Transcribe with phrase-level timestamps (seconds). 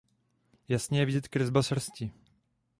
[0.67, 2.11] Jasně je vidět kresba srsti.